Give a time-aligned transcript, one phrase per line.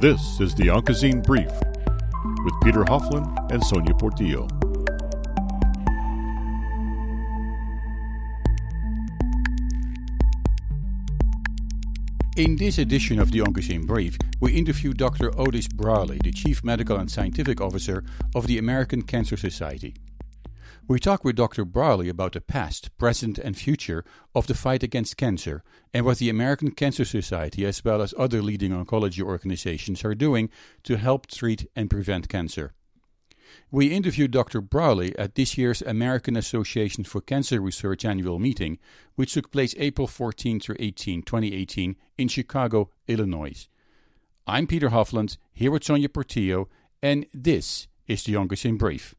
[0.00, 1.50] This is the Oncozine Brief
[2.42, 4.48] with Peter Hofland and Sonia Portillo.
[12.38, 15.38] In this edition of the Oncozine Brief, we interview Dr.
[15.38, 18.02] Otis Brawley, the Chief Medical and Scientific Officer
[18.34, 19.92] of the American Cancer Society.
[20.90, 21.64] We talk with Dr.
[21.64, 24.04] Brawley about the past, present, and future
[24.34, 25.62] of the fight against cancer
[25.94, 30.50] and what the American Cancer Society, as well as other leading oncology organizations, are doing
[30.82, 32.72] to help treat and prevent cancer.
[33.70, 34.60] We interviewed Dr.
[34.60, 38.80] Brawley at this year's American Association for Cancer Research annual meeting,
[39.14, 43.68] which took place April 14 through 18, 2018, in Chicago, Illinois.
[44.44, 46.68] I'm Peter Hofland, here with Sonia Portillo,
[47.00, 49.14] and this is the Oncozine Brief.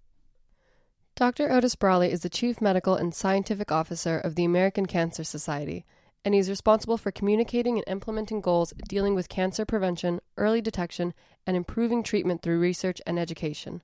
[1.16, 1.52] Dr.
[1.52, 5.86] Otis Brawley is the Chief Medical and Scientific Officer of the American Cancer Society,
[6.24, 11.14] and he's responsible for communicating and implementing goals dealing with cancer prevention, early detection,
[11.46, 13.84] and improving treatment through research and education.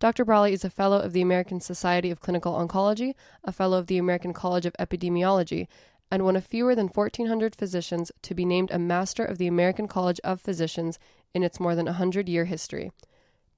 [0.00, 0.24] Dr.
[0.24, 3.14] Brawley is a fellow of the American Society of Clinical Oncology,
[3.44, 5.68] a fellow of the American College of Epidemiology,
[6.10, 9.88] and one of fewer than 1,400 physicians to be named a Master of the American
[9.88, 10.98] College of Physicians
[11.32, 12.90] in its more than 100 year history.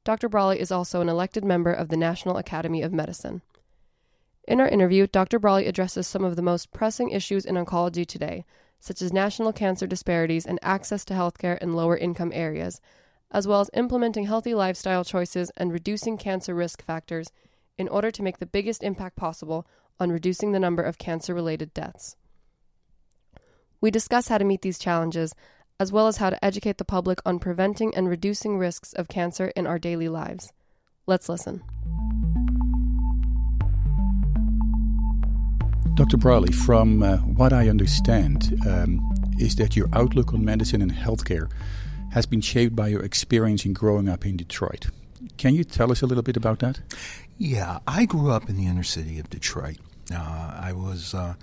[0.03, 0.29] Dr.
[0.31, 3.43] Brawley is also an elected member of the National Academy of Medicine.
[4.49, 5.39] In our interview, Dr.
[5.39, 8.47] Brawley addresses some of the most pressing issues in oncology today,
[8.81, 12.81] such as national cancer disparities and access to healthcare in lower income areas,
[13.31, 17.31] as well as implementing healthy lifestyle choices and reducing cancer risk factors
[17.77, 19.67] in order to make the biggest impact possible
[20.01, 22.17] on reducing the number of cancer related deaths.
[23.83, 25.35] We discuss how to meet these challenges
[25.81, 29.51] as well as how to educate the public on preventing and reducing risks of cancer
[29.57, 30.53] in our daily lives.
[31.07, 31.63] Let's listen.
[35.95, 36.19] Dr.
[36.19, 39.01] Brawley, from uh, what I understand, um,
[39.39, 41.51] is that your outlook on medicine and healthcare
[42.13, 44.89] has been shaped by your experience in growing up in Detroit.
[45.39, 46.81] Can you tell us a little bit about that?
[47.39, 49.79] Yeah, I grew up in the inner city of Detroit.
[50.13, 51.35] Uh, I was uh,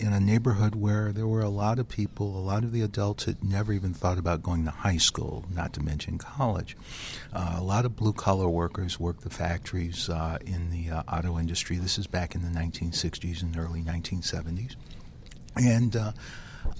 [0.00, 3.24] in a neighborhood where there were a lot of people, a lot of the adults
[3.24, 6.76] had never even thought about going to high school, not to mention college.
[7.32, 11.38] Uh, a lot of blue collar workers worked the factories uh, in the uh, auto
[11.38, 11.76] industry.
[11.76, 14.74] This is back in the 1960s and early 1970s.
[15.54, 16.12] And uh,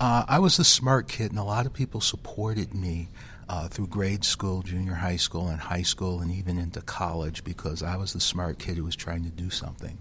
[0.01, 3.09] uh, I was a smart kid, and a lot of people supported me.
[3.53, 7.83] Uh, through grade school, junior high school, and high school, and even into college because
[7.83, 9.99] I was the smart kid who was trying to do something.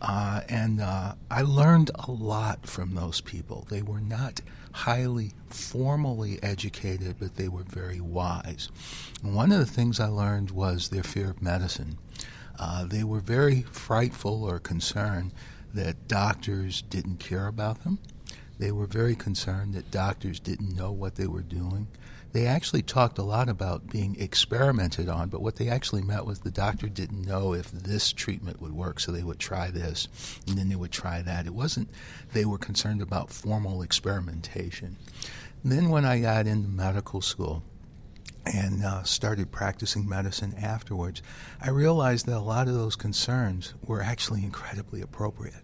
[0.00, 3.66] Uh, and uh, I learned a lot from those people.
[3.68, 4.40] They were not
[4.72, 8.70] highly formally educated, but they were very wise.
[9.22, 11.98] And one of the things I learned was their fear of medicine.
[12.58, 15.32] Uh, they were very frightful or concerned
[15.74, 17.98] that doctors didn't care about them.
[18.58, 21.88] They were very concerned that doctors didn't know what they were doing
[22.32, 26.40] they actually talked a lot about being experimented on, but what they actually meant was
[26.40, 30.08] the doctor didn't know if this treatment would work, so they would try this
[30.46, 31.46] and then they would try that.
[31.46, 31.88] It wasn't
[32.32, 34.96] they were concerned about formal experimentation.
[35.62, 37.62] And then when I got into medical school,
[38.46, 41.20] and uh, started practicing medicine afterwards,
[41.60, 45.62] I realized that a lot of those concerns were actually incredibly appropriate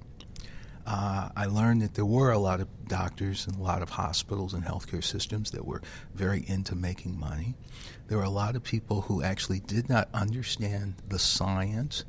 [0.86, 4.54] uh, I learned that there were a lot of doctors and a lot of hospitals
[4.54, 5.82] and healthcare systems that were
[6.14, 7.54] very into making money.
[8.06, 12.04] There were a lot of people who actually did not understand the science.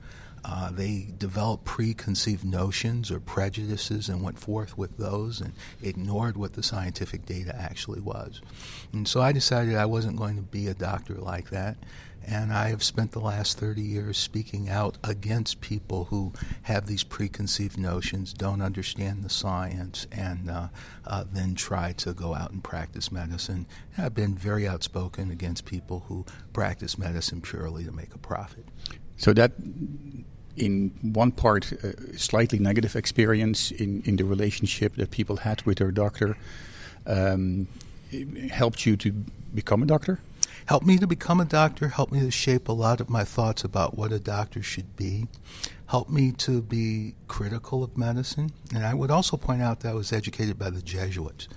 [0.45, 6.53] Uh, they developed preconceived notions or prejudices and went forth with those and ignored what
[6.53, 8.41] the scientific data actually was.
[8.93, 11.77] And so I decided I wasn't going to be a doctor like that.
[12.29, 16.33] And I have spent the last 30 years speaking out against people who
[16.63, 20.67] have these preconceived notions, don't understand the science, and uh,
[21.05, 23.65] uh, then try to go out and practice medicine.
[23.95, 28.65] And I've been very outspoken against people who practice medicine purely to make a profit.
[29.15, 29.53] So that
[30.57, 35.77] in one part, a slightly negative experience in, in the relationship that people had with
[35.77, 36.35] their doctor
[37.05, 37.67] um,
[38.51, 39.11] helped you to
[39.53, 40.19] become a doctor?
[40.67, 43.63] Helped me to become a doctor, helped me to shape a lot of my thoughts
[43.63, 45.27] about what a doctor should be,
[45.87, 48.51] helped me to be critical of medicine.
[48.75, 51.47] And I would also point out that I was educated by the Jesuits,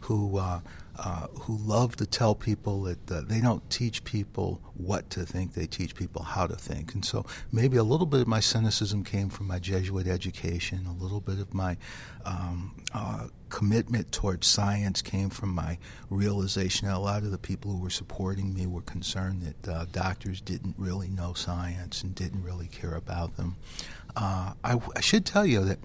[0.00, 0.60] who uh,
[0.98, 5.54] uh, who love to tell people that uh, they don't teach people what to think,
[5.54, 6.94] they teach people how to think.
[6.94, 11.02] And so maybe a little bit of my cynicism came from my Jesuit education, a
[11.02, 11.76] little bit of my
[12.24, 15.78] um, uh, commitment towards science came from my
[16.10, 19.86] realization that a lot of the people who were supporting me were concerned that uh,
[19.92, 23.56] doctors didn't really know science and didn't really care about them.
[24.16, 25.78] Uh, I, I, should tell you that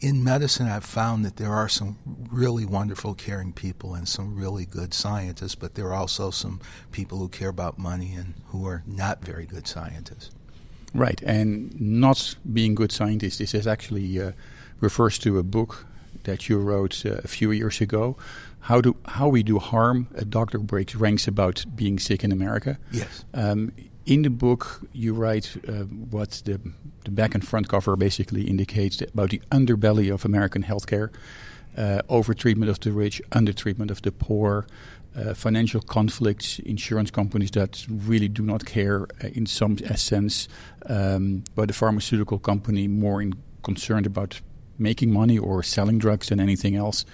[0.00, 1.98] in medicine, I've found that there are some
[2.30, 6.60] really wonderful, caring people and some really good scientists, but there are also some
[6.90, 10.30] people who care about money and who are not very good scientists.
[10.94, 13.38] Right, and not being good scientists.
[13.38, 14.32] This is actually uh,
[14.80, 15.86] refers to a book
[16.24, 18.16] that you wrote uh, a few years ago.
[18.60, 20.08] How do how we do harm?
[20.14, 22.78] A doctor breaks ranks about being sick in America.
[22.90, 23.24] Yes.
[23.32, 23.72] Um,
[24.06, 26.60] in the book, you write uh, what the,
[27.04, 31.10] the back and front cover basically indicates about the underbelly of American healthcare,
[31.76, 34.66] uh, overtreatment of the rich, undertreatment of the poor,
[35.16, 40.48] uh, financial conflicts, insurance companies that really do not care uh, in some sense,
[40.86, 44.40] um, but the pharmaceutical company more in, concerned about
[44.78, 47.04] making money or selling drugs than anything else.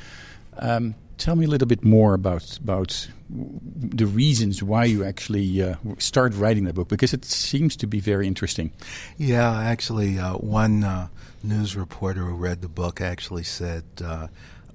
[0.58, 5.74] Um, tell me a little bit more about about the reasons why you actually uh,
[5.98, 8.72] start writing the book because it seems to be very interesting.
[9.18, 11.08] Yeah, actually, uh, one uh,
[11.42, 14.28] news reporter who read the book actually said uh,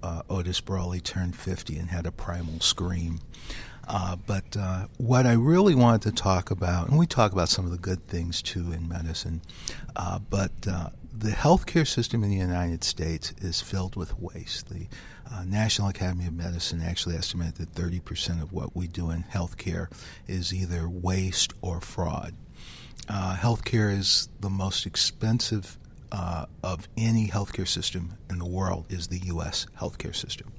[0.03, 3.19] uh, Otis Brawley turned 50 and had a primal scream.
[3.93, 4.55] Uh, but
[4.97, 8.07] what I really wanted to talk about, and we talk about some of the good
[8.07, 9.41] things too in medicine,
[10.29, 14.69] but the healthcare system in the United States is filled with waste.
[14.69, 14.87] The
[15.31, 19.87] uh, National Academy of Medicine actually estimated that 30% of what we do in healthcare
[20.27, 22.33] is either waste or fraud.
[23.07, 25.77] Uh, healthcare is the most expensive
[26.11, 29.67] uh, of any healthcare system in the world is the U.S.
[29.79, 30.51] healthcare system.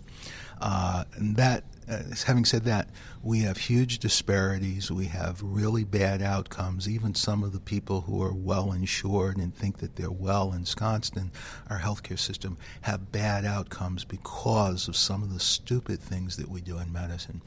[0.61, 2.89] Uh, and that uh, having said that,
[3.23, 4.91] we have huge disparities.
[4.91, 6.89] We have really bad outcomes.
[6.89, 11.17] Even some of the people who are well insured and think that they're well ensconced
[11.17, 11.31] in
[11.69, 16.61] our healthcare system have bad outcomes because of some of the stupid things that we
[16.61, 17.43] do in medicine.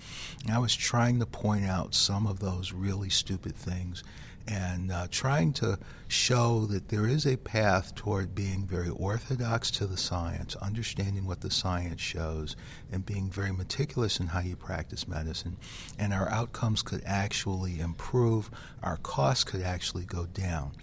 [0.45, 4.03] And I was trying to point out some of those really stupid things
[4.47, 9.87] and uh, trying to show that there is a path toward being very orthodox to
[9.87, 12.55] the science, understanding what the science shows,
[12.91, 15.57] and being very meticulous in how you practice medicine.
[15.97, 18.51] And our outcomes could actually improve,
[18.83, 20.73] our costs could actually go down.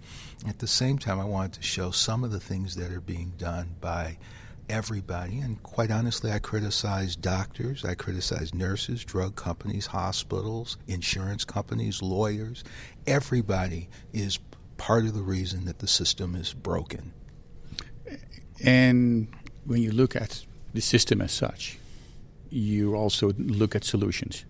[0.45, 3.33] At the same time, I wanted to show some of the things that are being
[3.37, 4.17] done by
[4.73, 5.37] everybody.
[5.39, 12.63] And quite honestly, I criticize doctors, I criticize nurses, drug companies, hospitals, insurance companies, lawyers.
[13.05, 14.39] Everybody is
[14.77, 17.13] part of the reason that the system is broken.
[18.63, 19.27] And
[19.65, 20.43] when you look at
[20.73, 21.77] the system as such,
[22.49, 24.43] you also look at solutions.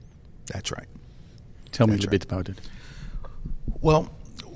[0.47, 0.87] That's right.
[1.73, 2.11] Tell me That's a right.
[2.11, 2.61] bit about it.
[3.81, 4.09] Well,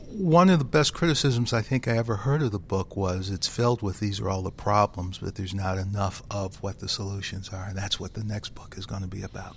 [0.09, 3.47] one of the best criticisms I think I ever heard of the book was it's
[3.47, 7.49] filled with these are all the problems, but there's not enough of what the solutions
[7.49, 7.65] are.
[7.67, 9.55] And that's what the next book is going to be about.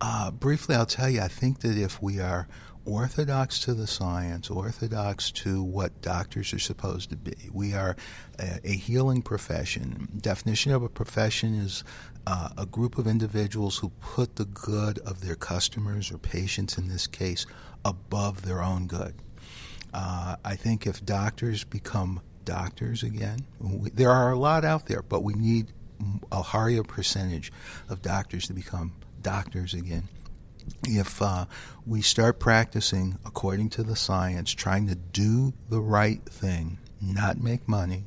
[0.00, 2.46] Uh, briefly, I'll tell you, I think that if we are
[2.84, 7.96] orthodox to the science, orthodox to what doctors are supposed to be, we are
[8.38, 10.08] a, a healing profession.
[10.20, 11.82] Definition of a profession is
[12.26, 16.88] uh, a group of individuals who put the good of their customers or patients, in
[16.88, 17.44] this case,
[17.84, 19.14] above their own good.
[19.94, 25.02] Uh, I think if doctors become doctors again, we, there are a lot out there,
[25.02, 25.72] but we need
[26.32, 27.52] a higher percentage
[27.88, 28.92] of doctors to become
[29.22, 30.08] doctors again.
[30.82, 31.46] If uh,
[31.86, 37.68] we start practicing according to the science, trying to do the right thing, not make
[37.68, 38.06] money,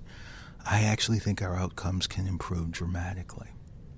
[0.66, 3.48] I actually think our outcomes can improve dramatically.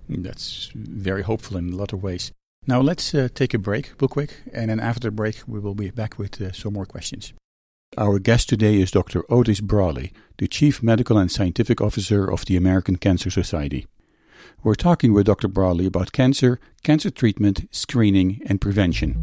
[0.08, 2.32] That's very hopeful in a lot of ways.
[2.68, 5.74] Now let's uh, take a break, real quick, and then after the break, we will
[5.74, 7.34] be back with uh, some more questions.
[8.00, 9.26] Our guest today is Dr.
[9.30, 13.88] Otis Brawley, the Chief Medical and Scientific Officer of the American Cancer Society.
[14.64, 15.50] We're talking with Dr.
[15.50, 19.18] Brawley about cancer, cancer treatment, screening, and prevention.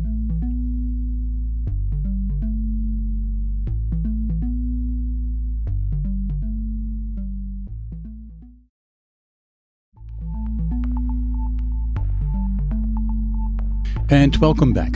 [14.11, 14.93] And welcome back.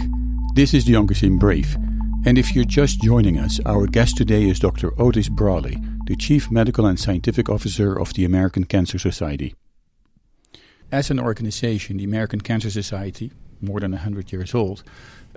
[0.55, 1.79] This is the Oncozine Brief
[2.27, 4.93] and if you're just joining us, our guest today is Dr.
[5.01, 9.55] Otis Brawley, the Chief Medical and Scientific Officer of the American Cancer Society.
[10.93, 14.83] As an organization, the American Cancer Society, more than 100 years old,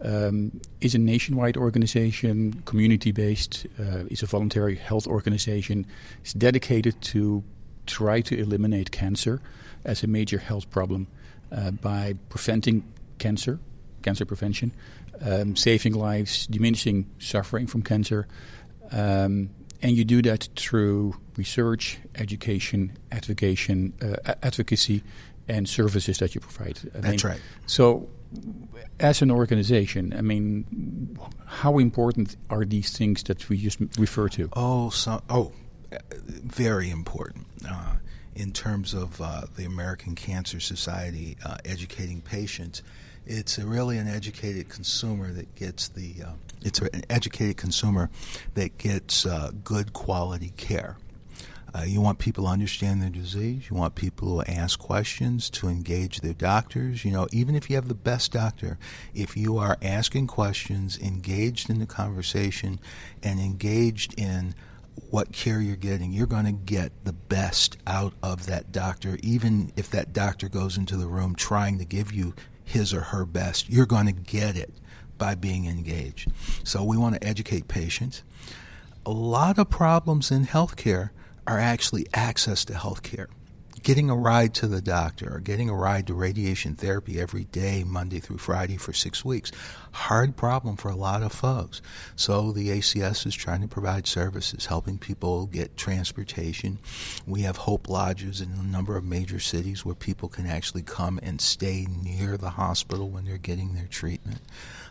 [0.02, 5.86] um, is a nationwide organization, community based, uh, is a voluntary health organization.
[6.22, 7.44] It's dedicated to
[7.86, 9.42] try to eliminate cancer
[9.86, 11.08] as a major health problem
[11.52, 12.84] uh, by preventing
[13.20, 13.60] cancer,
[14.02, 14.74] cancer prevention,
[15.22, 18.27] um, saving lives, diminishing suffering from cancer.
[18.91, 19.50] Um,
[19.82, 25.03] and you do that through research, education, advocation, uh, advocacy,
[25.48, 26.79] and services that you provide.
[26.96, 27.41] I That's mean, right.
[27.65, 28.08] So,
[29.00, 34.50] as an organization, I mean, how important are these things that we just refer to?
[34.53, 35.51] Oh, so, oh,
[36.25, 37.48] very important.
[37.67, 37.96] Uh,
[38.36, 42.82] in terms of uh, the American Cancer Society uh, educating patients,
[43.25, 48.10] it's really an educated consumer that gets the uh, it's an educated consumer
[48.53, 50.98] that gets uh, good quality care.
[51.75, 53.68] Uh, you want people to understand their disease.
[53.70, 57.03] You want people to ask questions, to engage their doctors.
[57.03, 58.77] You know, even if you have the best doctor,
[59.15, 62.80] if you are asking questions, engaged in the conversation,
[63.24, 64.53] and engaged in
[65.10, 69.72] what care you're getting, you're going to get the best out of that doctor, even
[69.75, 73.70] if that doctor goes into the room trying to give you his or her best.
[73.70, 74.74] You're going to get it
[75.17, 76.32] by being engaged.
[76.63, 78.24] So we want to educate patients.
[79.05, 81.10] A lot of problems in healthcare
[81.46, 83.27] are actually access to healthcare
[83.84, 87.84] getting a ride to the doctor or getting a ride to radiation therapy every day,
[87.84, 89.52] Monday through Friday for six weeks.
[89.92, 91.82] Hard problem for a lot of folks.
[92.16, 96.80] So the ACS is trying to provide services, helping people get transportation.
[97.28, 101.20] We have Hope Lodges in a number of major cities where people can actually come
[101.22, 104.40] and stay near the hospital when they're getting their treatment.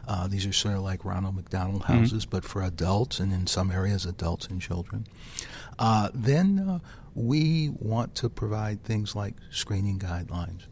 [0.07, 2.01] Uh, these are sort of like Ronald McDonald mm-hmm.
[2.01, 2.37] houses, mm-hmm.
[2.37, 5.07] but for adults, and in some areas, adults and children.
[5.79, 6.79] Uh, then uh,
[7.15, 10.63] we want to provide things like screening guidelines.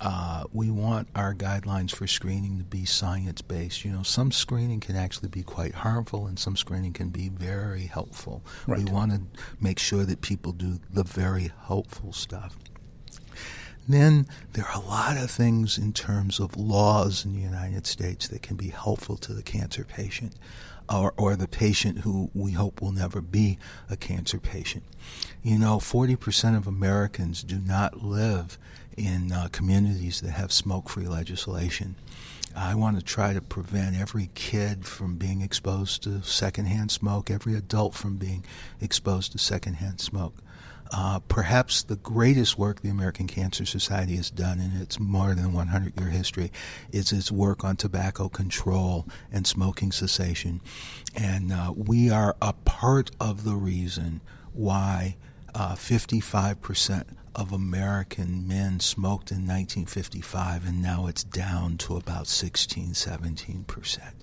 [0.00, 3.84] Uh, we want our guidelines for screening to be science based.
[3.84, 7.86] You know, some screening can actually be quite harmful, and some screening can be very
[7.86, 8.42] helpful.
[8.66, 8.78] Right.
[8.78, 9.22] We want to
[9.60, 12.56] make sure that people do the very helpful stuff.
[13.88, 18.26] Then there are a lot of things in terms of laws in the United States
[18.28, 20.34] that can be helpful to the cancer patient
[20.88, 23.58] or, or the patient who we hope will never be
[23.90, 24.84] a cancer patient.
[25.42, 28.58] You know, 40% of Americans do not live
[28.96, 31.96] in uh, communities that have smoke free legislation.
[32.54, 37.54] I want to try to prevent every kid from being exposed to secondhand smoke, every
[37.54, 38.44] adult from being
[38.80, 40.36] exposed to secondhand smoke.
[40.92, 45.52] Uh, perhaps the greatest work the American Cancer Society has done in its more than
[45.52, 46.52] 100 year history
[46.92, 50.60] is its work on tobacco control and smoking cessation.
[51.14, 54.20] And uh, we are a part of the reason
[54.52, 55.16] why
[55.56, 62.92] uh, 55% of American men smoked in 1955, and now it's down to about 16,
[62.92, 64.14] 17 percent.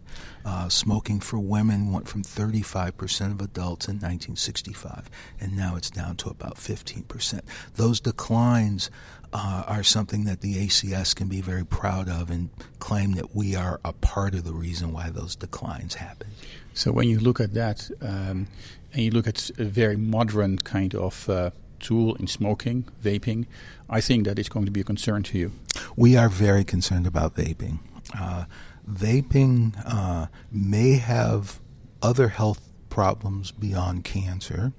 [0.45, 5.09] Uh, smoking for women went from 35% of adults in 1965,
[5.39, 7.41] and now it's down to about 15%.
[7.77, 8.91] Those declines
[9.31, 13.55] uh, are something that the ACS can be very proud of and claim that we
[13.55, 16.27] are a part of the reason why those declines happen.
[16.75, 18.47] So, when you look at that, um,
[18.93, 23.45] and you look at a very modern kind of uh, tool in smoking, vaping,
[23.89, 25.51] I think that is going to be a concern to you.
[25.95, 27.79] We are very concerned about vaping.
[28.17, 28.45] Uh,
[28.89, 31.59] vaping uh, may have
[32.01, 34.73] other health problems beyond cancer.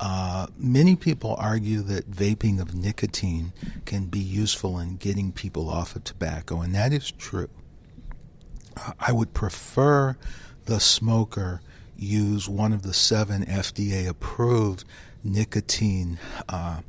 [0.00, 3.52] Uh, many people argue that vaping of nicotine
[3.84, 7.48] can be useful in getting people off of tobacco, and that is true.
[8.98, 10.16] I would prefer
[10.64, 11.60] the smoker
[11.96, 14.84] use one of the seven FDA approved
[15.22, 16.80] nicotine uh,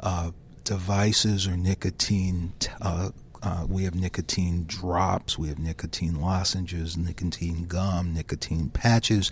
[0.00, 0.30] uh,
[0.64, 3.10] devices or nicotine uh,
[3.42, 9.30] uh, we have nicotine drops, we have nicotine lozenges, nicotine gum, nicotine patches.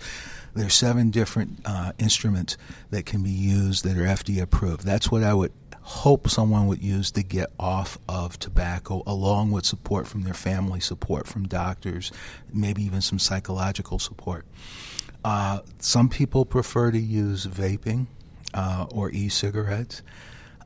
[0.53, 2.55] There are seven different uh, instruments
[2.91, 4.85] that can be used that are FDA approved.
[4.85, 5.51] That's what I would
[5.81, 10.79] hope someone would use to get off of tobacco, along with support from their family,
[10.79, 12.11] support from doctors,
[12.53, 14.45] maybe even some psychological support.
[15.25, 18.05] Uh, some people prefer to use vaping
[18.53, 20.03] uh, or e cigarettes.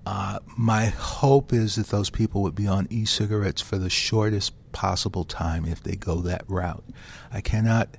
[0.06, 4.52] Uh, my hope is that those people would be on e cigarettes for the shortest
[4.74, 6.84] possible time if they go that route.
[7.32, 7.96] I cannot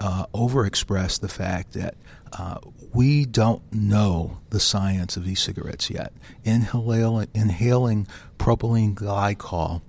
[0.00, 1.94] uh, overexpress the fact that
[2.32, 2.58] uh,
[2.92, 6.12] we don't know the science of e cigarettes yet.
[6.42, 9.82] Inhale, inhaling propylene glycol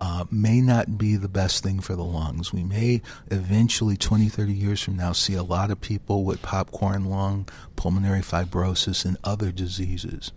[0.00, 2.52] uh, may not be the best thing for the lungs.
[2.52, 7.04] We may eventually, 20, 30 years from now, see a lot of people with popcorn
[7.04, 10.32] lung, pulmonary fibrosis, and other diseases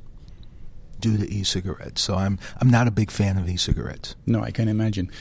[1.00, 2.02] due to e-cigarettes.
[2.02, 4.16] So I'm I'm not a big fan of e-cigarettes.
[4.26, 5.12] No, I can imagine.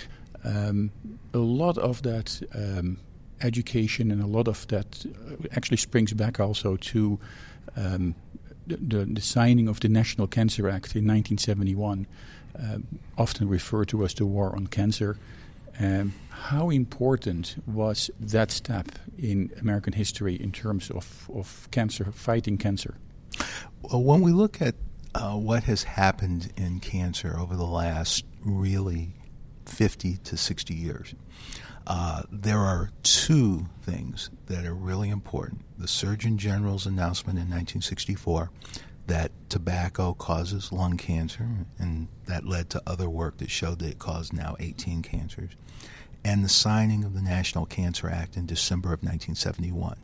[0.45, 0.91] Um,
[1.35, 2.99] a lot of that um,
[3.41, 7.19] education and a lot of that uh, actually springs back also to
[7.77, 8.15] um,
[8.67, 12.07] the, the, signing of the National Cancer Act in 1971,
[12.59, 15.19] um, often referred to as the War on Cancer.
[15.79, 22.59] Um, how important was that step in American history in terms of, of cancer, fighting
[22.59, 22.97] cancer?
[23.83, 24.75] Well, when we look at
[25.15, 29.13] uh, what has happened in cancer over the last really
[29.67, 31.15] 50 to 60 years.
[31.87, 35.63] Uh, there are two things that are really important.
[35.79, 38.51] The Surgeon General's announcement in 1964
[39.07, 43.99] that tobacco causes lung cancer, and that led to other work that showed that it
[43.99, 45.51] caused now 18 cancers,
[46.25, 49.97] and the signing of the National Cancer Act in December of 1971.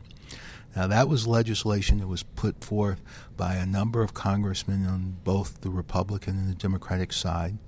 [0.76, 3.00] Now, that was legislation that was put forth
[3.36, 7.58] by a number of congressmen on both the Republican and the Democratic side.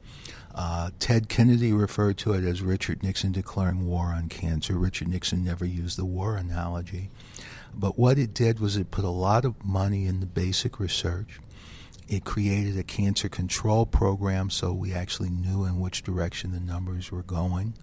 [0.54, 4.74] Uh, Ted Kennedy referred to it as Richard Nixon declaring war on cancer.
[4.74, 7.10] Richard Nixon never used the war analogy.
[7.74, 11.40] But what it did was it put a lot of money in the basic research.
[12.08, 17.12] It created a cancer control program so we actually knew in which direction the numbers
[17.12, 17.74] were going.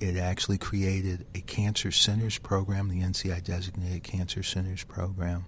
[0.00, 5.44] It actually created a cancer centers program, the NCI designated cancer centers program,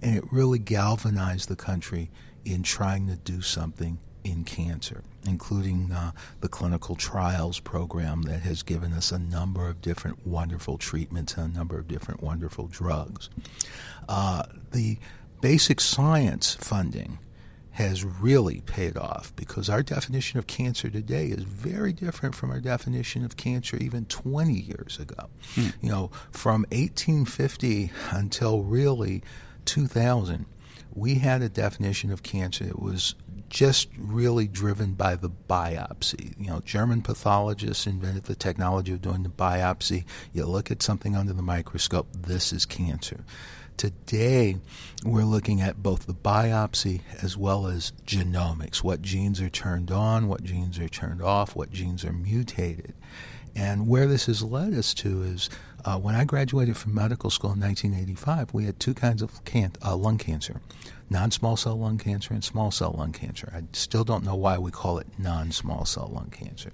[0.00, 2.10] and it really galvanized the country
[2.44, 8.62] in trying to do something in cancer, including uh, the clinical trials program that has
[8.62, 13.30] given us a number of different wonderful treatments and a number of different wonderful drugs.
[14.08, 14.98] Uh, the
[15.40, 17.18] basic science funding
[17.72, 22.60] has really paid off because our definition of cancer today is very different from our
[22.60, 25.28] definition of cancer even 20 years ago.
[25.54, 25.68] Hmm.
[25.80, 29.22] You know, from 1850 until really
[29.64, 30.46] 2000,
[30.94, 33.14] we had a definition of cancer that was
[33.50, 36.34] just really driven by the biopsy.
[36.38, 40.04] You know, German pathologists invented the technology of doing the biopsy.
[40.32, 43.24] You look at something under the microscope, this is cancer.
[43.76, 44.58] Today,
[45.04, 50.28] we're looking at both the biopsy as well as genomics what genes are turned on,
[50.28, 52.94] what genes are turned off, what genes are mutated.
[53.56, 55.50] And where this has led us to is
[55.84, 59.72] uh, when I graduated from medical school in 1985, we had two kinds of can-
[59.84, 60.60] uh, lung cancer
[61.10, 63.52] non small cell lung cancer and small cell lung cancer.
[63.54, 66.72] I still don't know why we call it non small cell lung cancer.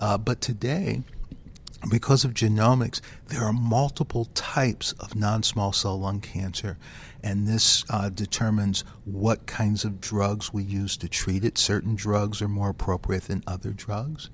[0.00, 1.02] Uh, but today,
[1.88, 6.76] because of genomics, there are multiple types of non small cell lung cancer,
[7.22, 11.56] and this uh, determines what kinds of drugs we use to treat it.
[11.56, 14.30] Certain drugs are more appropriate than other drugs.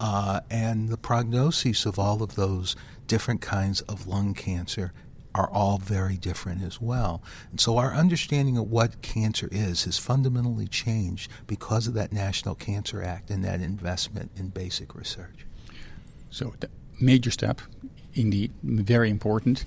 [0.00, 2.76] Uh, and the prognosis of all of those
[3.08, 4.92] different kinds of lung cancer
[5.38, 7.22] are all very different as well.
[7.52, 12.56] And so our understanding of what cancer is has fundamentally changed because of that National
[12.56, 15.46] Cancer Act and that investment in basic research.
[16.30, 16.54] So,
[17.00, 17.60] major step,
[18.14, 19.64] indeed, very important.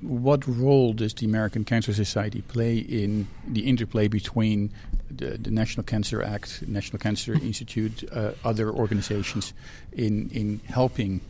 [0.00, 4.70] What role does the American Cancer Society play in the interplay between
[5.10, 9.52] the, the National Cancer Act, National Cancer Institute, uh, other organizations
[9.92, 11.20] in in helping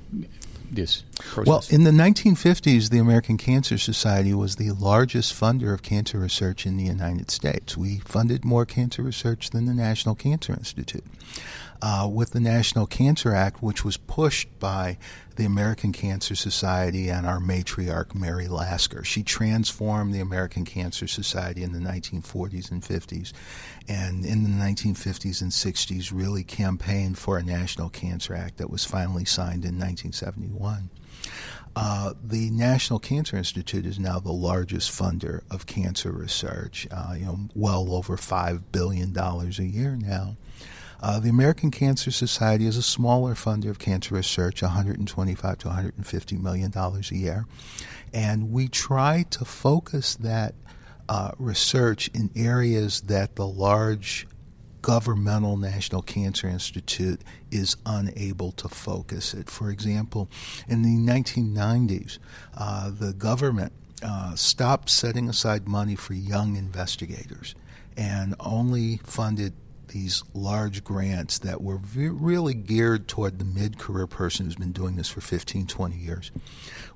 [0.71, 1.47] this process?
[1.47, 6.67] Well, in the 1950s, the American Cancer Society was the largest funder of cancer research
[6.67, 7.77] in the United States.
[7.77, 11.05] We funded more cancer research than the National Cancer Institute
[11.81, 14.99] uh, with the National Cancer Act, which was pushed by
[15.37, 19.05] the American Cancer Society and our matriarch, Mary Lasker.
[19.05, 23.33] She transformed the American Cancer Society in the 1940s and 50s,
[23.89, 28.85] and in the 1950s and 60s, really campaigned for a National Cancer Act that was
[28.85, 30.91] finally signed in 1971.
[31.77, 37.25] Uh, the National Cancer Institute is now the largest funder of cancer research, uh, you
[37.25, 40.37] know, well over $5 billion a year now.
[41.01, 46.37] Uh, the American Cancer Society is a smaller funder of cancer research, 125 to 150
[46.37, 47.47] million dollars a year,
[48.13, 50.55] and we try to focus that
[51.09, 54.27] uh, research in areas that the large
[54.83, 59.51] governmental National Cancer Institute is unable to focus it.
[59.51, 60.29] For example,
[60.67, 62.19] in the 1990s,
[62.57, 67.55] uh, the government uh, stopped setting aside money for young investigators
[67.97, 69.53] and only funded
[69.89, 74.97] these large grants that were really geared toward the mid career person who's been doing
[74.97, 76.31] this for 15, 20 years.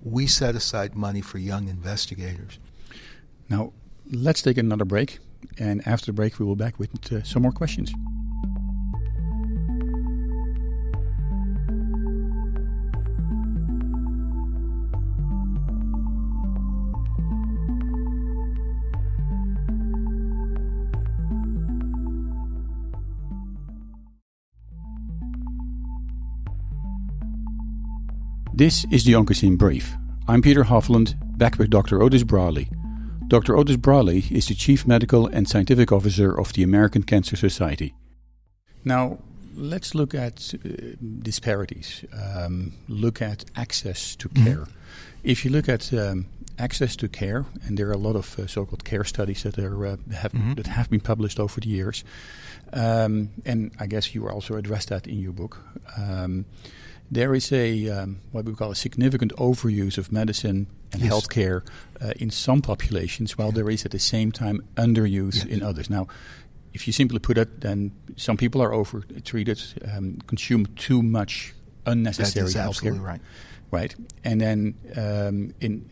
[0.02, 2.58] We set aside money for young investigators.
[3.48, 3.72] Now,
[4.10, 5.18] let's take another break.
[5.58, 7.92] And after the break, we will be back with uh, some more questions.
[28.62, 29.92] This is the Oncozine Brief.
[30.28, 32.00] I'm Peter Hofland, back with Dr.
[32.00, 32.70] Otis Brawley.
[33.26, 33.56] Dr.
[33.56, 37.92] Otis Brawley is the Chief Medical and Scientific Officer of the American Cancer Society.
[38.84, 39.18] Now,
[39.56, 44.44] let's look at uh, disparities, um, look at access to mm-hmm.
[44.44, 44.68] care.
[45.24, 48.46] If you look at um, access to care, and there are a lot of uh,
[48.46, 50.54] so-called care studies that are uh, have, mm-hmm.
[50.54, 52.04] that have been published over the years,
[52.72, 55.58] um, and I guess you also addressed that in your book.
[55.98, 56.44] Um,
[57.12, 61.12] there is a um, what we call a significant overuse of medicine and Yes.
[61.12, 61.62] healthcare
[62.00, 65.88] uh, in some populations, while there is at the same time underuse in others.
[65.88, 66.06] Now,
[66.74, 69.62] if you simply put it, then some people are over treated,
[69.94, 71.54] um, consume too much
[71.86, 73.20] unnecessary is healthcare absolutely right.
[73.70, 73.94] right?
[74.24, 75.84] And then um, in,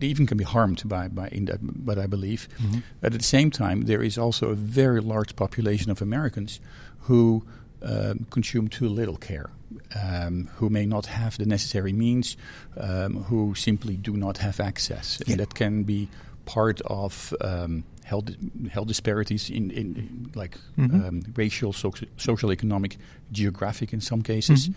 [0.00, 2.48] they even can be harmed by by in that, but I believe.
[2.60, 2.80] Mm-hmm.
[3.00, 6.60] But at the same time, there is also a very large population of Americans
[7.08, 7.44] who
[7.82, 9.50] um, consume too little care,
[9.94, 12.36] um, who may not have the necessary means,
[12.76, 15.32] um, who simply do not have access, Yeah.
[15.32, 16.08] and that can be
[16.46, 17.32] part of.
[17.40, 18.30] Um, Health,
[18.70, 21.08] health disparities in, in, in like Mhm.
[21.08, 22.96] um, racial, soci- social, economic,
[23.32, 24.68] geographic in some cases.
[24.70, 24.74] Mhm.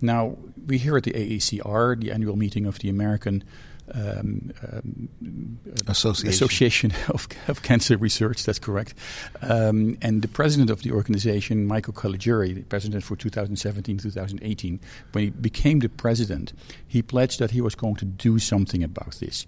[0.00, 3.44] Now, we here at the AACR, the annual meeting of the American
[3.92, 6.28] um, um, Association.
[6.28, 8.94] Association of, of Cancer Research, that's correct.
[9.42, 14.80] Um, and the president of the organization, Michael Caligiuri, the president for 2017 2018,
[15.12, 16.52] when he became the president,
[16.86, 19.46] he pledged that he was going to do something about this.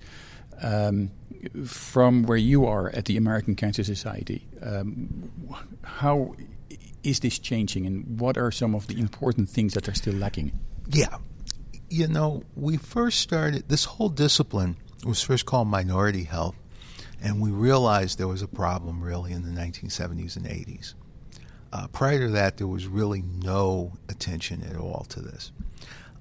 [0.63, 1.11] Um,
[1.67, 5.31] from where you are at the American Cancer Society, um,
[5.83, 6.35] how
[7.03, 10.53] is this changing, and what are some of the important things that are still lacking?
[10.91, 11.19] Yeah.
[11.89, 16.57] You know, we first started, this whole discipline was first called minority health,
[17.23, 20.95] and we realized there was a problem really in the 1970s and 80s.
[21.73, 25.53] Uh, prior to that, there was really no attention at all to this.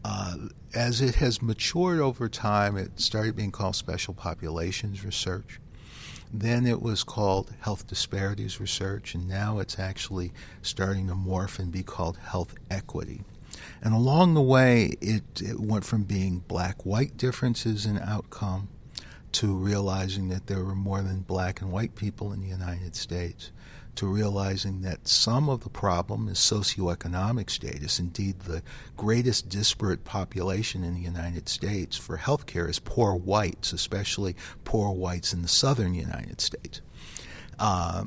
[0.03, 0.35] Uh,
[0.75, 5.59] as it has matured over time, it started being called special populations research.
[6.31, 11.71] Then it was called health disparities research, and now it's actually starting to morph and
[11.71, 13.23] be called health equity.
[13.81, 18.69] And along the way, it, it went from being black white differences in outcome
[19.33, 23.51] to realizing that there were more than black and white people in the United States,
[23.95, 27.99] to realizing that some of the problem is socioeconomic status.
[27.99, 28.61] Indeed, the
[28.97, 34.91] greatest disparate population in the United States for health care is poor whites, especially poor
[34.91, 36.81] whites in the southern United States.
[37.57, 38.05] Uh,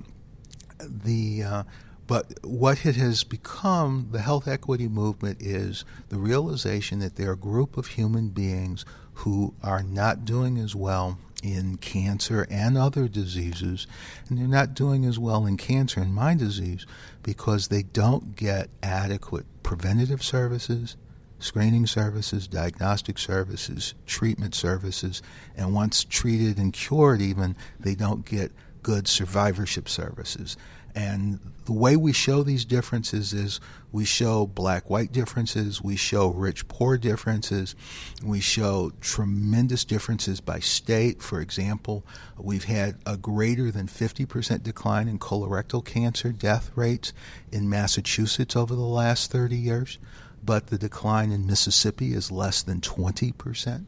[0.78, 1.62] the uh,
[2.08, 7.34] but what it has become, the health equity movement, is the realization that there are
[7.34, 13.08] a group of human beings who are not doing as well in cancer and other
[13.08, 13.86] diseases,
[14.28, 16.86] and they're not doing as well in cancer and mind disease
[17.22, 20.96] because they don't get adequate preventative services,
[21.38, 25.20] screening services, diagnostic services, treatment services,
[25.54, 28.50] and once treated and cured, even, they don't get
[28.82, 30.56] good survivorship services.
[30.98, 33.60] And the way we show these differences is
[33.92, 37.76] we show black white differences, we show rich poor differences,
[38.20, 41.22] we show tremendous differences by state.
[41.22, 42.04] For example,
[42.36, 47.12] we've had a greater than 50% decline in colorectal cancer death rates
[47.52, 49.98] in Massachusetts over the last 30 years,
[50.44, 53.84] but the decline in Mississippi is less than 20%.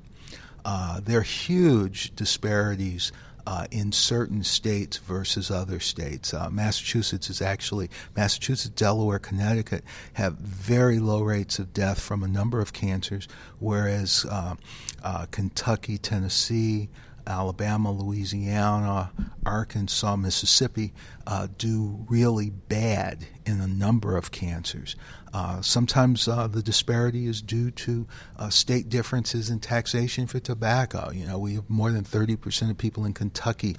[0.65, 3.11] Uh, there are huge disparities
[3.47, 6.33] uh, in certain states versus other states.
[6.35, 12.29] Uh, Massachusetts is actually, Massachusetts, Delaware, Connecticut have very low rates of death from a
[12.29, 14.55] number of cancers, whereas uh,
[15.03, 16.89] uh, Kentucky, Tennessee,
[17.27, 19.13] Alabama, Louisiana,
[19.47, 20.93] Arkansas, Mississippi
[21.27, 24.97] uh, do really bad in a number of cancers.
[25.33, 31.11] Uh, sometimes uh, the disparity is due to uh, state differences in taxation for tobacco.
[31.13, 33.77] You know, we have more than 30% of people in Kentucky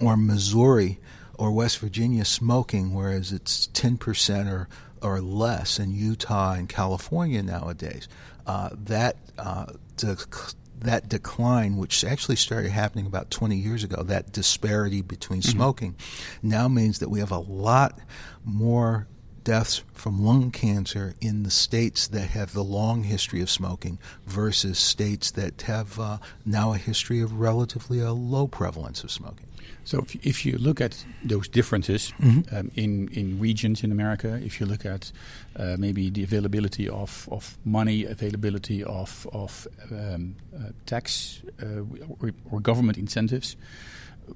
[0.00, 0.98] or Missouri
[1.38, 4.68] or West Virginia smoking, whereas it's 10% or,
[5.00, 8.08] or less in Utah and California nowadays.
[8.46, 14.32] Uh, that uh, dec- that decline, which actually started happening about 20 years ago, that
[14.32, 15.94] disparity between smoking,
[16.42, 17.98] now means that we have a lot
[18.44, 19.06] more
[19.44, 24.78] deaths from lung cancer in the states that have the long history of smoking versus
[24.78, 29.46] states that have uh, now a history of relatively a low prevalence of smoking.
[29.84, 32.44] So if, if you look at those differences Mhm.
[32.52, 35.12] um, in in regions in America, if you look at
[35.56, 41.82] uh, maybe the availability of, of money, availability of of um, uh, tax uh,
[42.20, 43.56] or, or government incentives,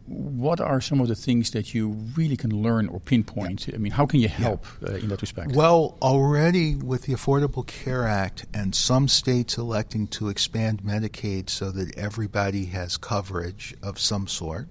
[0.07, 3.69] what are some of the things that you really can learn or pinpoint?
[3.73, 5.53] I mean, how can you help uh, in that respect?
[5.53, 11.71] Well, already with the Affordable Care Act and some states electing to expand Medicaid so
[11.71, 14.69] that everybody has coverage of some sort,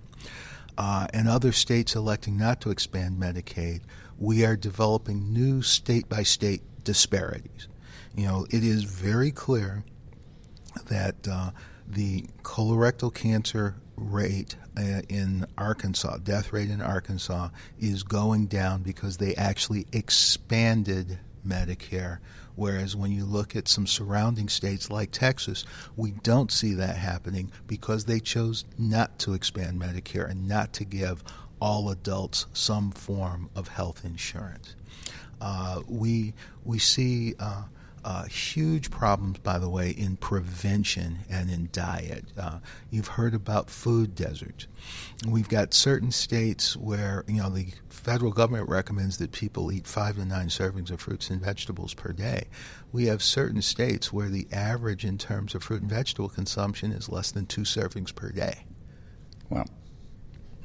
[0.77, 3.81] uh, and other states electing not to expand Medicaid,
[4.17, 7.67] we are developing new state by state disparities.
[8.15, 9.83] You know, it is very clear
[10.88, 11.51] that uh,
[11.88, 19.17] the colorectal cancer rate uh, in Arkansas, death rate in Arkansas, is going down because
[19.17, 22.19] they actually expanded Medicare.
[22.56, 27.51] Whereas when you look at some surrounding states like Texas, we don't see that happening
[27.65, 31.23] because they chose not to expand Medicare and not to give
[31.60, 34.75] all adults some form of health insurance.
[35.41, 37.63] Uh, we we see uh,
[38.03, 42.25] uh, huge problems, by the way, in prevention and in diet.
[42.37, 44.67] Uh, you've heard about food deserts.
[45.27, 50.15] We've got certain states where you know the federal government recommends that people eat five
[50.15, 52.47] to nine servings of fruits and vegetables per day.
[52.91, 57.09] We have certain states where the average in terms of fruit and vegetable consumption is
[57.09, 58.65] less than two servings per day.
[59.49, 59.65] Wow.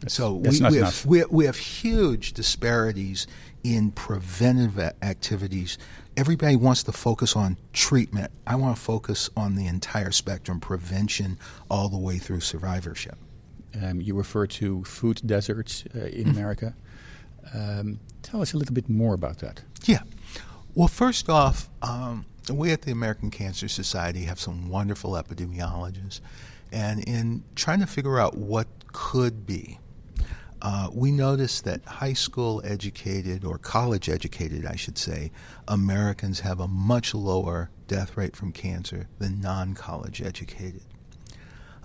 [0.01, 3.27] That's, so we, we, have, we, we have huge disparities
[3.64, 5.79] in preventive activities
[6.18, 8.33] everybody wants to focus on treatment.
[8.44, 11.38] I want to focus on the entire spectrum, prevention
[11.70, 13.16] all the way through survivorship.
[13.81, 16.31] Um, you refer to food deserts uh, in mm-hmm.
[16.31, 16.74] America.
[17.54, 19.62] Um, tell us a little bit more about that.
[19.85, 20.00] Yeah.
[20.74, 26.20] Well, first off, um, we at the American Cancer Society have some wonderful epidemiologists.
[26.72, 29.78] And in trying to figure out what could be,
[30.61, 35.31] uh, we noticed that high school educated or college educated, I should say,
[35.68, 40.83] Americans have a much lower death rate from cancer than non college educated.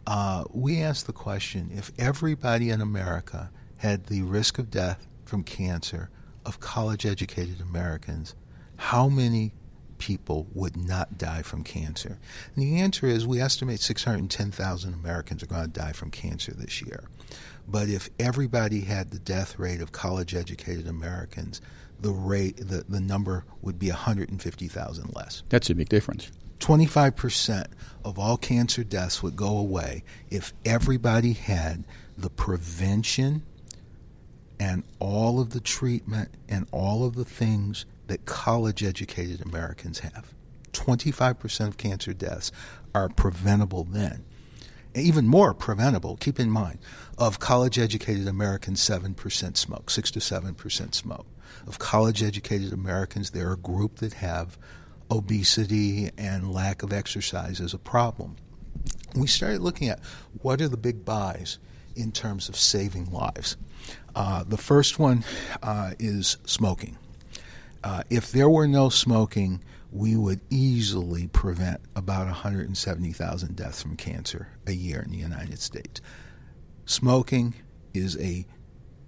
[0.05, 5.43] Uh, we asked the question if everybody in America had the risk of death from
[5.43, 6.09] cancer
[6.45, 8.35] of college educated Americans,
[8.75, 9.53] how many
[9.97, 12.19] people would not die from cancer?
[12.55, 16.81] And the answer is we estimate 610,000 Americans are going to die from cancer this
[16.81, 17.05] year.
[17.67, 21.61] But if everybody had the death rate of college educated Americans,
[21.99, 25.43] the rate the, the number would be 150,000 less.
[25.49, 26.31] That's a big difference.
[26.59, 27.67] 25%
[28.05, 31.83] of all cancer deaths would go away if everybody had
[32.17, 33.43] the prevention
[34.59, 40.33] and all of the treatment and all of the things that college educated Americans have.
[40.71, 42.51] 25% of cancer deaths
[42.95, 44.23] are preventable then
[44.95, 46.79] even more preventable, keep in mind,
[47.17, 51.25] of college educated Americans, 7% smoke, 6 to 7% smoke.
[51.67, 54.57] Of college educated Americans, they're a group that have
[55.09, 58.35] obesity and lack of exercise as a problem.
[59.15, 59.99] We started looking at
[60.41, 61.59] what are the big buys
[61.95, 63.55] in terms of saving lives.
[64.15, 65.23] Uh, the first one
[65.61, 66.97] uh, is smoking.
[67.83, 69.61] Uh, if there were no smoking,
[69.93, 76.01] we would easily prevent about 170,000 deaths from cancer a year in the United States.
[76.85, 77.53] Smoking
[77.93, 78.47] is a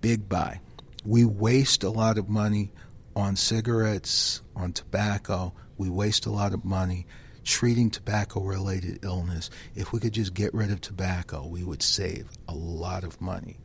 [0.02, 0.62] big buy.
[1.04, 2.72] We waste a lot of money
[3.16, 5.54] on cigarettes, on tobacco.
[5.76, 7.08] We waste a lot of money
[7.44, 9.50] treating tobacco related illness.
[9.74, 13.58] If we could just get rid of tobacco, we would save a lot of money.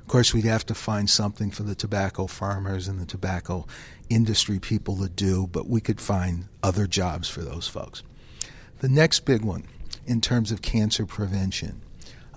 [0.00, 3.66] Of course, we'd have to find something for the tobacco farmers and the tobacco
[4.08, 8.02] industry people to do, but we could find other jobs for those folks.
[8.80, 9.64] The next big one,
[10.06, 11.82] in terms of cancer prevention,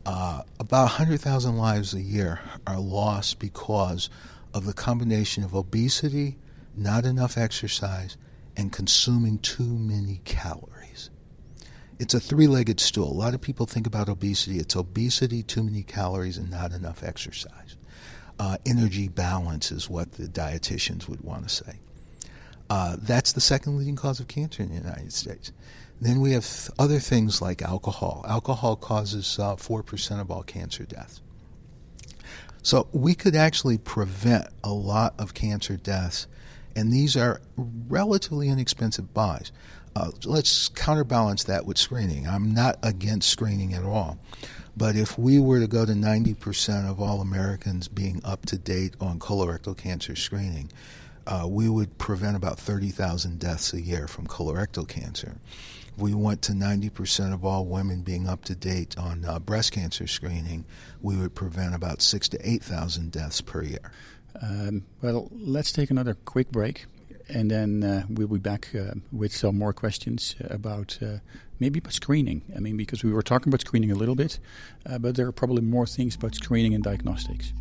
[0.06, 4.10] uh, about 100,000 lives a year are lost because
[4.54, 6.38] of the combination of obesity,
[6.76, 8.18] not enough exercise,
[8.56, 11.10] and consuming too many calories.
[12.00, 13.12] It's a three legged stool.
[13.12, 14.58] A lot of people think about obesity.
[14.58, 17.76] It's obesity, too many calories, and not enough exercise.
[18.40, 21.80] Uh, energy balance is what the dietitians would want to say.
[22.70, 25.52] Uh, that's the second leading cause of cancer in the United States.
[26.00, 28.26] Then we have th- other things like alcohol.
[28.28, 31.22] Alcohol causes uh, 4% of all cancer deaths.
[32.62, 36.28] So we could actually prevent a lot of cancer deaths,
[36.76, 39.52] and these are relatively inexpensive buys.
[39.96, 42.28] Uh, let's counterbalance that with screening.
[42.28, 44.18] I'm not against screening at all.
[44.78, 48.96] But if we were to go to 90% of all Americans being up to date
[49.02, 50.72] on colorectal cancer screening,
[51.28, 55.36] uh, we would prevent about 30,000 deaths a year from colorectal cancer.
[55.96, 59.74] If we went to 90% of all women being up to date on uh, breast
[59.74, 60.66] cancer screening,
[61.02, 63.92] we would prevent about six to 8,000 deaths per year.
[64.42, 66.86] Um, well, let's take another quick break
[67.30, 71.20] and then uh, we'll be back uh, with some more questions about uh,
[71.60, 72.42] maybe about screening.
[72.56, 74.40] I mean, because we were talking about screening a little bit,
[74.86, 77.54] uh, but there are probably more things about screening and diagnostics.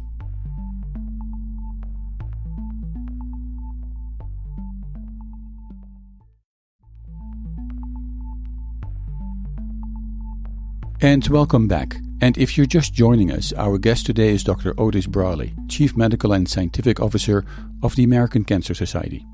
[11.01, 11.97] And welcome back.
[12.21, 14.75] And if you're just joining us, our guest today is Dr.
[14.79, 17.45] Otis Brawley, Chief Medical and Scientific Officer
[17.85, 19.25] of the American Cancer Society.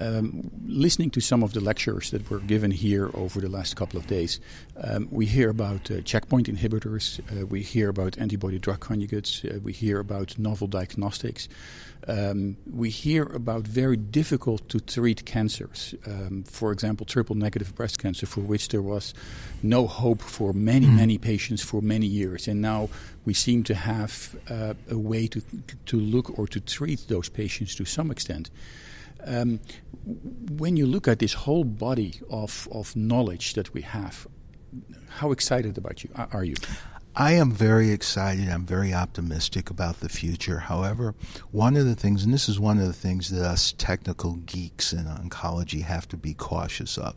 [0.00, 3.98] Um, listening to some of the lectures that were given here over the last couple
[3.98, 4.40] of days,
[4.76, 9.58] um, we hear about uh, checkpoint inhibitors, uh, we hear about antibody drug conjugates, uh,
[9.60, 11.48] we hear about novel diagnostics,
[12.08, 15.94] um, we hear about very difficult to treat cancers.
[16.06, 19.14] Um, for example, triple negative breast cancer, for which there was
[19.62, 20.96] no hope for many, mm.
[20.96, 22.46] many patients for many years.
[22.48, 22.90] And now
[23.24, 25.42] we seem to have uh, a way to,
[25.86, 28.50] to look or to treat those patients to some extent.
[29.26, 29.60] Um,
[30.52, 34.26] when you look at this whole body of, of knowledge that we have,
[35.08, 36.54] how excited about you are you?
[37.18, 38.48] I am very excited.
[38.48, 40.58] I'm very optimistic about the future.
[40.58, 41.14] However,
[41.50, 44.92] one of the things, and this is one of the things that us technical geeks
[44.92, 47.16] in oncology have to be cautious of,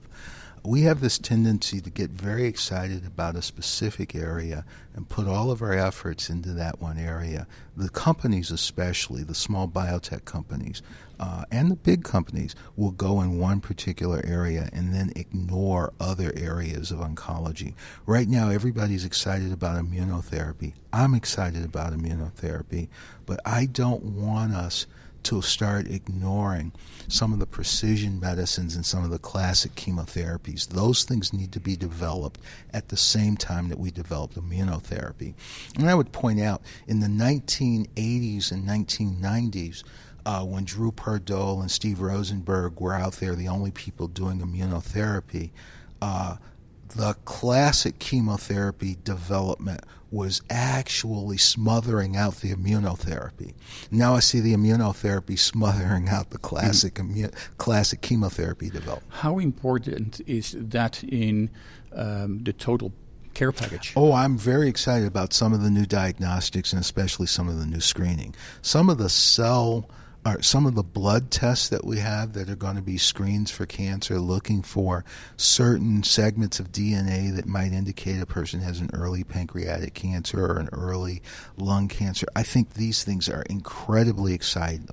[0.64, 5.52] we have this tendency to get very excited about a specific area and put all
[5.52, 7.46] of our efforts into that one area.
[7.76, 10.82] The companies, especially the small biotech companies
[11.20, 16.32] uh, and the big companies, will go in one particular area and then ignore other
[16.36, 17.74] areas of oncology.
[18.06, 20.74] Right now, everybody's excited about immunotherapy.
[20.94, 22.88] I'm excited about immunotherapy,
[23.26, 24.88] but I don't want us
[25.24, 26.72] to start ignoring
[27.08, 30.70] some of the precision medicines and some of the classic chemotherapies.
[30.70, 32.40] Those things need to be developed
[32.74, 35.34] at the same time that we developed immunotherapy.
[35.78, 39.84] And I would point out in the 1980s and 1990s,
[40.30, 45.50] uh, when Drew Pardoll and Steve Rosenberg were out there, the only people doing immunotherapy,
[46.04, 46.36] uh,
[46.90, 53.56] the classic chemotherapy development was actually smothering out the immunotherapy.
[53.90, 57.12] Now I see the immunotherapy smothering out the classic mm.
[57.12, 59.12] immu- classic chemotherapy development.
[59.12, 61.50] How important is that in
[61.92, 62.94] um, the total
[63.34, 63.94] care package?
[63.96, 67.66] Oh, I'm very excited about some of the new diagnostics and especially some of the
[67.66, 68.36] new screening.
[68.62, 69.90] Some of the cell
[70.26, 73.50] are some of the blood tests that we have that are going to be screens
[73.50, 75.06] for cancer looking for
[75.38, 80.58] certain segments of DNA that might indicate a person has an early pancreatic cancer or
[80.58, 81.22] an early
[81.58, 82.28] lung cancer.
[82.36, 84.88] I think these things are incredibly exciting.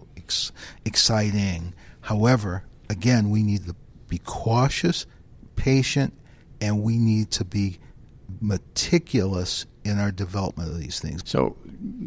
[2.02, 3.74] However, again, we need to
[4.08, 5.06] be cautious,
[5.56, 6.14] patient,
[6.60, 7.78] and we need to be
[8.40, 11.22] meticulous in our development of these things.
[11.24, 11.56] So,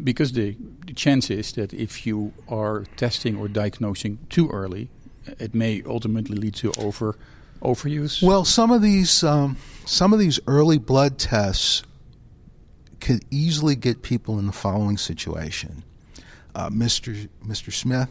[0.02, 4.90] because the, the chance is that if you are testing or diagnosing too early,
[5.38, 7.16] it may ultimately lead to over
[7.62, 8.22] overuse.
[8.22, 11.82] Well, some of these um, some of these early blood tests
[13.00, 15.84] could easily get people in the following situation,
[16.54, 17.28] uh, Mr.
[17.46, 17.72] Mr.
[17.72, 18.08] Smith.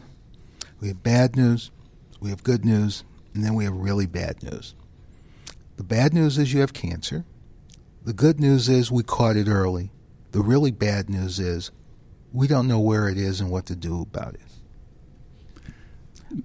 [0.79, 1.71] We have bad news,
[2.19, 3.03] we have good news,
[3.33, 4.75] and then we have really bad news.
[5.77, 7.25] The bad news is you have cancer.
[8.05, 9.91] The good news is we caught it early.
[10.31, 11.71] The really bad news is
[12.31, 14.41] we don't know where it is and what to do about it.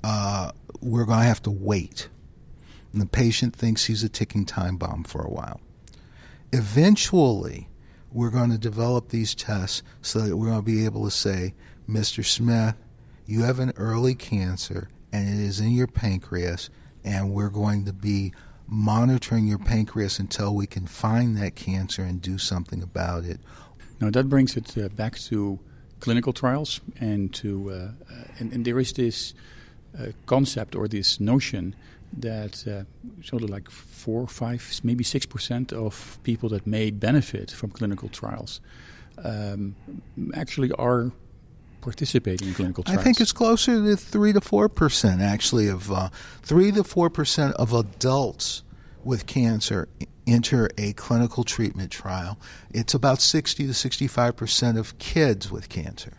[0.02, 2.08] Uh, we're going to have to wait.
[2.92, 5.60] And the patient thinks he's a ticking time bomb for a while.
[6.52, 7.68] Eventually,
[8.12, 11.54] we're going to develop these tests so that we're going to be able to say,
[11.88, 12.24] Mr.
[12.24, 12.76] Smith,
[13.26, 16.70] you have an early cancer and it is in your pancreas,
[17.04, 18.32] and we're going to be
[18.66, 23.38] monitoring your pancreas until we can find that cancer and do something about it.
[24.00, 25.58] Now that brings it uh, back to
[26.00, 29.34] clinical trials, and to uh, uh, and, and, there is this
[29.98, 31.74] uh, concept or this notion
[32.12, 32.84] that uh,
[33.22, 38.08] sort of like four, five, maybe six percent of people that may benefit from clinical
[38.08, 38.60] trials
[39.24, 39.74] um,
[40.34, 41.12] actually are
[41.80, 43.00] participating in clinical trials?
[43.00, 46.08] I think it's closer to three to four percent, actually, of uh,
[46.42, 48.62] three to four percent of adults
[49.04, 49.88] with cancer
[50.26, 52.38] enter a clinical treatment trial.
[52.70, 56.14] It's about sixty to sixty-five percent of kids with cancer.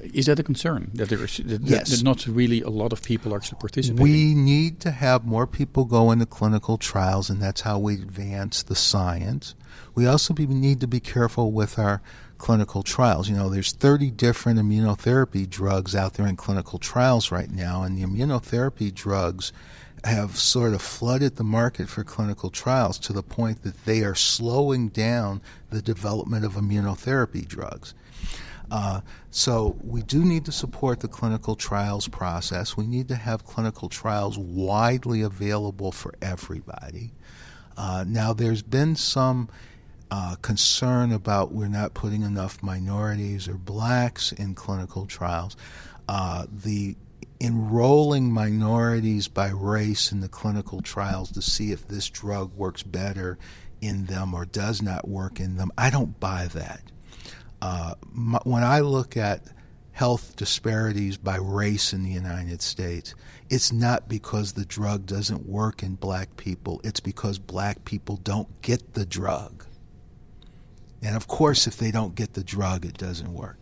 [0.00, 1.90] Is that a concern that there is that, yes.
[1.90, 4.02] that not really a lot of people actually participating?
[4.02, 8.62] We need to have more people go into clinical trials, and that's how we advance
[8.62, 9.54] the science.
[9.94, 12.00] We also be, need to be careful with our
[12.36, 13.28] clinical trials.
[13.28, 17.98] You know, there's 30 different immunotherapy drugs out there in clinical trials right now, and
[17.98, 19.52] the immunotherapy drugs
[20.04, 24.14] have sort of flooded the market for clinical trials to the point that they are
[24.14, 27.94] slowing down the development of immunotherapy drugs.
[28.70, 32.76] Uh, so we do need to support the clinical trials process.
[32.76, 37.12] We need to have clinical trials widely available for everybody.
[37.76, 39.48] Uh, now, there's been some
[40.10, 45.56] uh, concern about we're not putting enough minorities or blacks in clinical trials.
[46.08, 46.96] Uh, the
[47.40, 53.38] enrolling minorities by race in the clinical trials to see if this drug works better
[53.80, 56.82] in them or does not work in them, I don't buy that.
[57.60, 59.42] Uh, my, when I look at
[59.92, 63.14] health disparities by race in the United States,
[63.50, 68.62] it's not because the drug doesn't work in black people, it's because black people don't
[68.62, 69.64] get the drug.
[71.02, 73.57] And of course, if they don't get the drug, it doesn't work.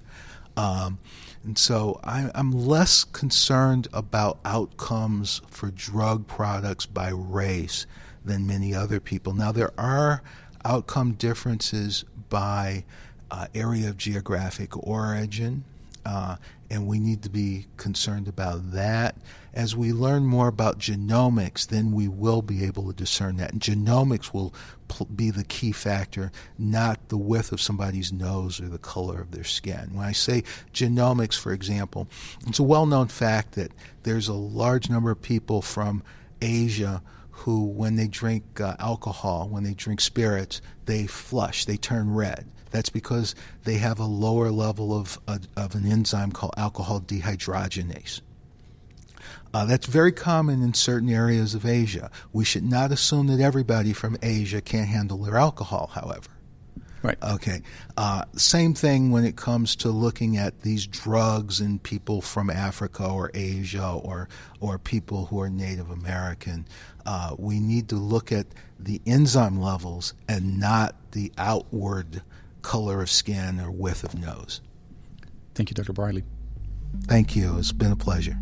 [0.56, 0.98] Um,
[1.44, 7.86] and so I, I'm less concerned about outcomes for drug products by race
[8.24, 9.32] than many other people.
[9.32, 10.22] Now, there are
[10.64, 12.84] outcome differences by
[13.30, 15.64] uh, area of geographic origin,
[16.06, 16.36] uh,
[16.70, 19.16] and we need to be concerned about that.
[19.52, 23.52] As we learn more about genomics, then we will be able to discern that.
[23.52, 24.54] And genomics will
[24.86, 29.32] pl- be the key factor, not the width of somebody's nose or the color of
[29.32, 29.90] their skin.
[29.94, 32.06] When I say genomics, for example,
[32.46, 33.72] it's a well known fact that
[34.04, 36.04] there's a large number of people from
[36.40, 42.14] Asia who, when they drink uh, alcohol, when they drink spirits, they flush, they turn
[42.14, 42.46] red.
[42.70, 48.20] That's because they have a lower level of, of, of an enzyme called alcohol dehydrogenase.
[49.54, 52.10] Uh, that's very common in certain areas of Asia.
[52.32, 56.28] We should not assume that everybody from Asia can't handle their alcohol, however.
[57.02, 57.22] Right.
[57.22, 57.62] Okay.
[57.96, 63.06] Uh, same thing when it comes to looking at these drugs in people from Africa
[63.06, 66.66] or Asia or or people who are Native American.
[67.04, 68.46] Uh, we need to look at
[68.78, 72.22] the enzyme levels and not the outward
[72.66, 74.60] color of skin or width of nose.
[75.54, 75.92] Thank you, Dr.
[75.92, 76.24] Brawley.
[77.04, 77.56] Thank you.
[77.58, 78.36] It's been a pleasure.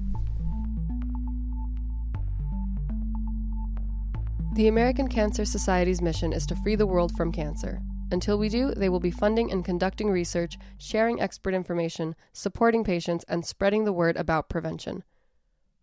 [4.55, 7.83] The American Cancer Society's mission is to free the world from cancer.
[8.11, 13.27] Until we do, they will be funding and conducting research, sharing expert information, supporting patients,
[13.29, 15.05] and spreading the word about prevention.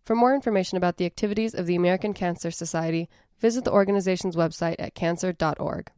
[0.04, 4.76] For more information about the activities of the American Cancer Society, visit the organization's website
[4.80, 5.92] at cancer.org.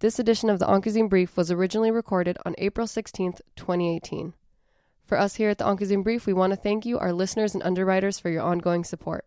[0.00, 4.32] This edition of the Oncozine Brief was originally recorded on April 16, 2018.
[5.04, 7.64] For us here at the Oncozine Brief, we want to thank you, our listeners and
[7.64, 9.26] underwriters, for your ongoing support.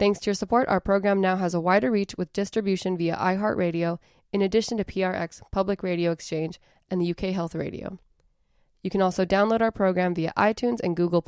[0.00, 4.00] Thanks to your support, our program now has a wider reach with distribution via iHeartRadio,
[4.32, 8.00] in addition to PRX, Public Radio Exchange, and the UK Health Radio.
[8.82, 11.22] You can also download our program via iTunes and Google.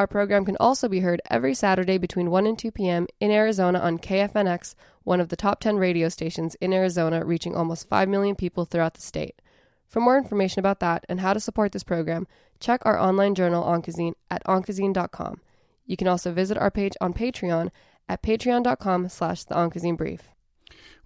[0.00, 3.06] Our program can also be heard every Saturday between 1 and 2 p.m.
[3.20, 4.74] in Arizona on KFNX,
[5.04, 8.94] one of the top 10 radio stations in Arizona, reaching almost 5 million people throughout
[8.94, 9.42] the state.
[9.86, 12.26] For more information about that and how to support this program,
[12.60, 15.42] check our online journal Oncozine at oncozine.com.
[15.84, 17.68] You can also visit our page on Patreon
[18.08, 20.30] at patreon.com slash the Brief.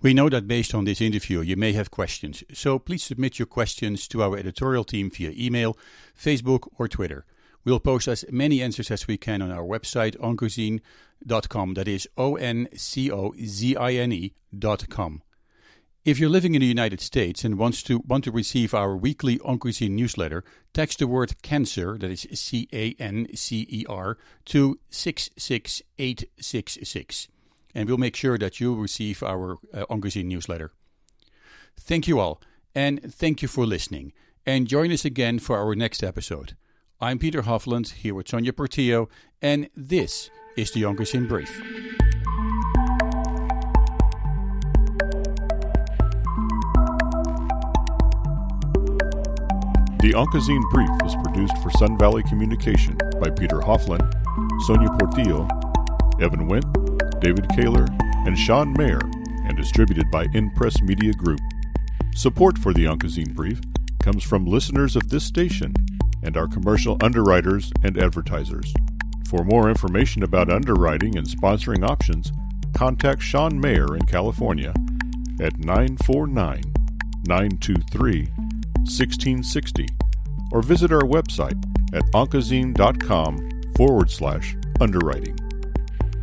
[0.02, 3.46] We know that based on this interview, you may have questions, so please submit your
[3.46, 5.76] questions to our editorial team via email,
[6.16, 7.24] Facebook, or Twitter.
[7.64, 11.74] We'll post as many answers as we can on our website, oncozine.com.
[11.74, 15.22] That is O N C O Z I N E.com.
[16.04, 19.38] If you're living in the United States and wants to want to receive our weekly
[19.38, 20.44] Oncozine newsletter,
[20.74, 27.28] text the word cancer, that is C A N C E R, to 66866.
[27.74, 30.72] And we'll make sure that you'll receive our uh, Oncozine newsletter.
[31.80, 32.42] Thank you all,
[32.74, 34.12] and thank you for listening.
[34.44, 36.54] And join us again for our next episode.
[37.00, 39.08] I'm Peter Hofland, here with Sonia Portillo,
[39.42, 41.50] and this is the Oncozine Brief.
[49.98, 54.08] The Oncozine Brief is produced for Sun Valley Communication by Peter Hofland,
[54.62, 55.48] Sonia Portillo,
[56.20, 56.64] Evan Went,
[57.20, 57.86] David Kaler,
[58.24, 59.00] and Sean Mayer,
[59.48, 61.40] and distributed by InPress Media Group.
[62.14, 63.60] Support for the Oncozine Brief
[63.98, 65.74] comes from listeners of this station
[66.24, 68.72] and our commercial underwriters and advertisers.
[69.28, 72.32] For more information about underwriting and sponsoring options,
[72.74, 74.72] contact Sean Mayer in California
[75.40, 76.62] at 949
[77.26, 78.28] 923
[78.84, 79.86] 1660
[80.52, 81.58] or visit our website
[81.94, 85.36] at oncozine.com forward slash underwriting.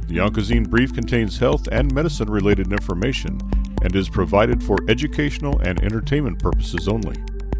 [0.07, 3.39] The Oncozine Brief contains health and medicine related information
[3.81, 7.17] and is provided for educational and entertainment purposes only.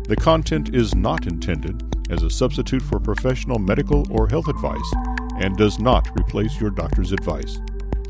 [0.08, 1.82] The content is not intended
[2.12, 4.94] as a substitute for professional medical or health advice
[5.40, 7.58] and does not replace your doctor's advice.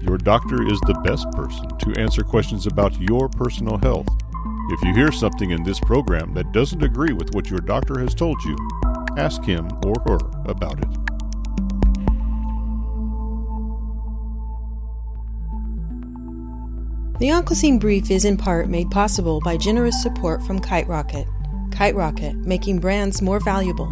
[0.02, 4.10] Your doctor is the best person to answer questions about your personal health
[4.72, 8.16] if you hear something in this program that doesn't agree with what your doctor has
[8.16, 8.56] told you,
[9.18, 10.88] ask him or her about it.
[17.20, 21.28] The Oncozine Brief is in part made possible by generous support from Kite Rocket.
[21.72, 23.90] Kite Rocket, making brands more valuable.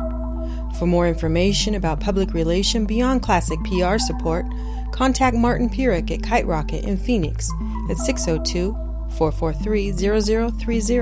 [0.77, 4.45] For more information about public relation beyond classic PR support,
[4.91, 7.49] contact Martin Pierik at Kite Rocket in Phoenix
[7.89, 8.73] at 602
[9.17, 10.99] 443 0030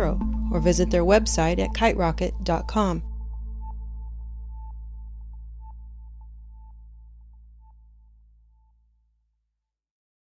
[0.51, 3.03] or visit their website at kiterocket.com.